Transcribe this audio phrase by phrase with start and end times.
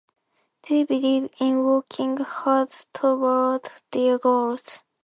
[0.67, 4.81] They believe in working hard towards their goals.